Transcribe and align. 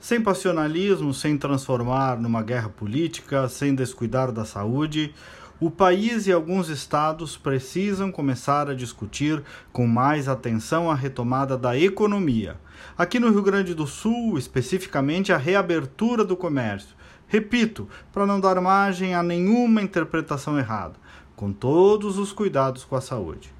Sem 0.00 0.20
passionalismo, 0.20 1.12
sem 1.12 1.36
transformar 1.36 2.20
numa 2.20 2.40
guerra 2.40 2.68
política, 2.68 3.48
sem 3.48 3.74
descuidar 3.74 4.30
da 4.30 4.44
saúde, 4.44 5.12
o 5.60 5.72
país 5.72 6.28
e 6.28 6.32
alguns 6.32 6.68
estados 6.68 7.36
precisam 7.36 8.12
começar 8.12 8.70
a 8.70 8.74
discutir 8.74 9.42
com 9.72 9.88
mais 9.88 10.28
atenção 10.28 10.88
a 10.88 10.94
retomada 10.94 11.58
da 11.58 11.76
economia. 11.76 12.60
Aqui 12.96 13.18
no 13.18 13.28
Rio 13.28 13.42
Grande 13.42 13.74
do 13.74 13.88
Sul, 13.88 14.38
especificamente, 14.38 15.32
a 15.32 15.36
reabertura 15.36 16.24
do 16.24 16.36
comércio. 16.36 16.94
Repito, 17.26 17.88
para 18.12 18.24
não 18.24 18.38
dar 18.38 18.60
margem 18.60 19.16
a 19.16 19.22
nenhuma 19.22 19.82
interpretação 19.82 20.56
errada, 20.56 20.94
com 21.34 21.52
todos 21.52 22.18
os 22.18 22.32
cuidados 22.32 22.84
com 22.84 22.94
a 22.94 23.00
saúde. 23.00 23.57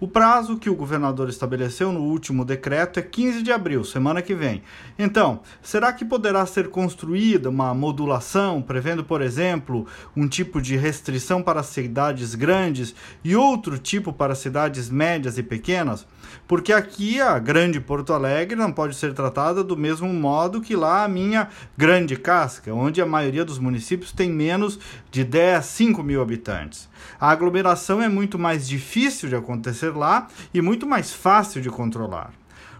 O 0.00 0.08
prazo 0.08 0.56
que 0.56 0.68
o 0.68 0.74
governador 0.74 1.28
estabeleceu 1.28 1.92
no 1.92 2.00
último 2.00 2.44
decreto 2.44 2.98
é 2.98 3.02
15 3.02 3.42
de 3.42 3.52
abril, 3.52 3.84
semana 3.84 4.20
que 4.22 4.34
vem. 4.34 4.62
Então, 4.98 5.40
será 5.62 5.92
que 5.92 6.04
poderá 6.04 6.44
ser 6.46 6.68
construída 6.68 7.48
uma 7.48 7.72
modulação, 7.74 8.60
prevendo, 8.60 9.04
por 9.04 9.22
exemplo, 9.22 9.86
um 10.16 10.26
tipo 10.26 10.60
de 10.60 10.76
restrição 10.76 11.42
para 11.42 11.62
cidades 11.62 12.34
grandes 12.34 12.94
e 13.22 13.36
outro 13.36 13.78
tipo 13.78 14.12
para 14.12 14.34
cidades 14.34 14.90
médias 14.90 15.38
e 15.38 15.42
pequenas? 15.42 16.06
Porque 16.48 16.72
aqui 16.72 17.20
a 17.20 17.38
grande 17.38 17.80
Porto 17.80 18.12
Alegre 18.12 18.56
não 18.56 18.72
pode 18.72 18.96
ser 18.96 19.14
tratada 19.14 19.62
do 19.62 19.76
mesmo 19.76 20.12
modo 20.12 20.60
que 20.60 20.74
lá 20.74 21.04
a 21.04 21.08
minha 21.08 21.48
grande 21.76 22.16
casca, 22.16 22.74
onde 22.74 23.00
a 23.00 23.06
maioria 23.06 23.44
dos 23.44 23.58
municípios 23.58 24.12
tem 24.12 24.30
menos 24.30 24.78
de 25.10 25.24
10, 25.24 25.64
5 25.64 26.02
mil 26.02 26.20
habitantes. 26.20 26.88
A 27.20 27.30
aglomeração 27.30 28.02
é 28.02 28.08
muito 28.08 28.38
mais 28.38 28.66
difícil 28.66 29.28
de 29.28 29.36
acontecer 29.36 29.73
acontecer 29.74 29.90
lá 29.90 30.28
e 30.52 30.62
muito 30.62 30.86
mais 30.86 31.12
fácil 31.12 31.60
de 31.60 31.68
controlar. 31.68 32.32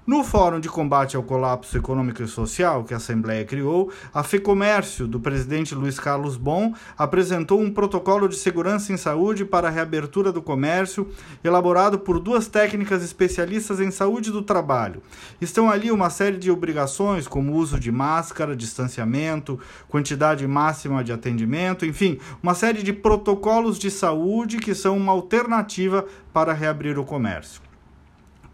No 0.06 0.22
Fórum 0.22 0.60
de 0.60 0.68
Combate 0.68 1.16
ao 1.16 1.22
Colapso 1.22 1.78
Econômico 1.78 2.22
e 2.22 2.28
Social 2.28 2.84
que 2.84 2.92
a 2.92 2.98
Assembleia 2.98 3.42
criou, 3.42 3.90
a 4.12 4.22
FEComércio, 4.22 5.06
do 5.06 5.18
presidente 5.18 5.74
Luiz 5.74 5.98
Carlos 5.98 6.36
Bon, 6.36 6.74
apresentou 6.98 7.58
um 7.58 7.72
protocolo 7.72 8.28
de 8.28 8.36
segurança 8.36 8.92
em 8.92 8.98
saúde 8.98 9.46
para 9.46 9.68
a 9.68 9.70
reabertura 9.70 10.30
do 10.30 10.42
comércio, 10.42 11.08
elaborado 11.42 11.98
por 11.98 12.20
duas 12.20 12.46
técnicas 12.46 13.02
especialistas 13.02 13.80
em 13.80 13.90
saúde 13.90 14.30
do 14.30 14.42
trabalho. 14.42 15.02
Estão 15.40 15.70
ali 15.70 15.90
uma 15.90 16.10
série 16.10 16.36
de 16.36 16.50
obrigações, 16.50 17.26
como 17.26 17.54
uso 17.54 17.80
de 17.80 17.90
máscara, 17.90 18.54
distanciamento, 18.54 19.58
quantidade 19.88 20.46
máxima 20.46 21.02
de 21.02 21.14
atendimento, 21.14 21.86
enfim, 21.86 22.18
uma 22.42 22.54
série 22.54 22.82
de 22.82 22.92
protocolos 22.92 23.78
de 23.78 23.90
saúde 23.90 24.58
que 24.58 24.74
são 24.74 24.98
uma 24.98 25.12
alternativa 25.12 26.04
para 26.30 26.52
reabrir 26.52 26.98
o 26.98 27.06
comércio. 27.06 27.62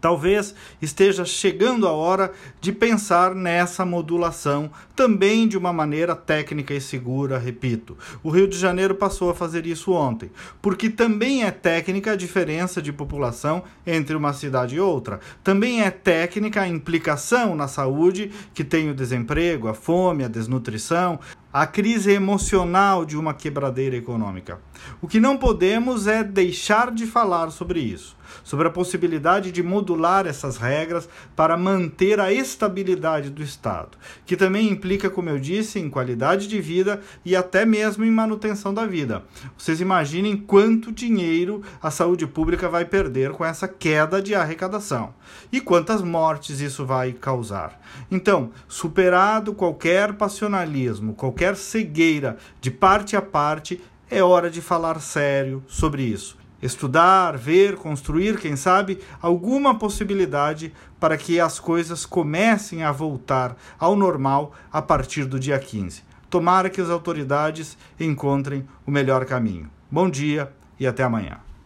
Talvez 0.01 0.55
esteja 0.81 1.23
chegando 1.23 1.87
a 1.87 1.91
hora 1.91 2.33
de 2.59 2.71
pensar 2.71 3.35
nessa 3.35 3.85
modulação 3.85 4.71
também 4.95 5.47
de 5.47 5.57
uma 5.57 5.71
maneira 5.71 6.15
técnica 6.15 6.73
e 6.73 6.81
segura, 6.81 7.37
repito. 7.37 7.95
O 8.23 8.29
Rio 8.31 8.47
de 8.47 8.57
Janeiro 8.57 8.95
passou 8.95 9.29
a 9.29 9.35
fazer 9.35 9.65
isso 9.67 9.91
ontem, 9.91 10.31
porque 10.61 10.89
também 10.89 11.43
é 11.43 11.51
técnica 11.51 12.11
a 12.11 12.15
diferença 12.15 12.81
de 12.81 12.91
população 12.91 13.63
entre 13.85 14.15
uma 14.15 14.33
cidade 14.33 14.75
e 14.75 14.79
outra. 14.79 15.19
Também 15.43 15.81
é 15.81 15.91
técnica 15.91 16.61
a 16.61 16.67
implicação 16.67 17.55
na 17.55 17.67
saúde 17.67 18.31
que 18.53 18.63
tem 18.63 18.89
o 18.89 18.95
desemprego, 18.95 19.67
a 19.67 19.73
fome, 19.73 20.23
a 20.23 20.27
desnutrição, 20.27 21.19
a 21.53 21.67
crise 21.67 22.11
emocional 22.11 23.05
de 23.05 23.17
uma 23.17 23.33
quebradeira 23.33 23.95
econômica. 23.95 24.59
O 25.01 25.07
que 25.07 25.19
não 25.19 25.37
podemos 25.37 26.07
é 26.07 26.23
deixar 26.23 26.91
de 26.91 27.05
falar 27.05 27.51
sobre 27.51 27.79
isso, 27.79 28.15
sobre 28.43 28.67
a 28.67 28.71
possibilidade 28.71 29.51
de 29.51 29.61
modular 29.61 30.25
essas 30.25 30.57
regras 30.57 31.09
para 31.35 31.57
manter 31.57 32.19
a 32.19 32.31
estabilidade 32.31 33.29
do 33.29 33.43
Estado, 33.43 33.97
que 34.25 34.37
também 34.37 34.69
implica, 34.69 35.09
como 35.09 35.29
eu 35.29 35.37
disse, 35.37 35.79
em 35.79 35.89
qualidade 35.89 36.47
de 36.47 36.59
vida 36.61 37.01
e 37.25 37.35
até 37.35 37.65
mesmo 37.65 38.03
em 38.03 38.11
manutenção 38.11 38.73
da 38.73 38.85
vida. 38.85 39.23
Vocês 39.57 39.81
imaginem 39.81 40.37
quanto 40.37 40.91
dinheiro 40.91 41.61
a 41.81 41.91
saúde 41.91 42.25
pública 42.25 42.69
vai 42.69 42.85
perder 42.85 43.31
com 43.31 43.43
essa 43.43 43.67
queda 43.67 44.21
de 44.21 44.33
arrecadação 44.33 45.13
e 45.51 45.59
quantas 45.59 46.01
mortes 46.01 46.59
isso 46.61 46.85
vai 46.85 47.11
causar. 47.11 47.79
Então, 48.09 48.51
superado 48.67 49.53
qualquer 49.53 50.13
passionalismo, 50.13 51.13
qualquer 51.13 51.40
qualquer 51.41 51.55
cegueira 51.55 52.37
de 52.59 52.69
parte 52.69 53.15
a 53.15 53.21
parte, 53.21 53.81
é 54.11 54.21
hora 54.21 54.47
de 54.47 54.61
falar 54.61 55.01
sério 55.01 55.63
sobre 55.67 56.03
isso. 56.03 56.37
Estudar, 56.61 57.35
ver, 57.35 57.77
construir, 57.77 58.37
quem 58.37 58.55
sabe, 58.55 58.99
alguma 59.19 59.73
possibilidade 59.73 60.71
para 60.99 61.17
que 61.17 61.39
as 61.39 61.59
coisas 61.59 62.05
comecem 62.05 62.83
a 62.83 62.91
voltar 62.91 63.57
ao 63.79 63.95
normal 63.95 64.53
a 64.71 64.83
partir 64.83 65.25
do 65.25 65.39
dia 65.39 65.57
15. 65.57 66.03
Tomara 66.29 66.69
que 66.69 66.79
as 66.79 66.91
autoridades 66.91 67.75
encontrem 67.99 68.63
o 68.85 68.91
melhor 68.91 69.25
caminho. 69.25 69.67
Bom 69.89 70.07
dia 70.07 70.51
e 70.79 70.85
até 70.85 71.01
amanhã. 71.01 71.39